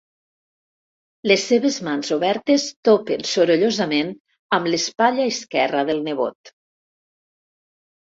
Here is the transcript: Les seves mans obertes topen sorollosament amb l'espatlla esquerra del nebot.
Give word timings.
Les 1.31 1.43
seves 1.49 1.77
mans 1.89 2.09
obertes 2.17 2.65
topen 2.91 3.27
sorollosament 3.33 4.11
amb 4.61 4.73
l'espatlla 4.75 5.31
esquerra 5.37 5.89
del 5.95 6.07
nebot. 6.13 6.57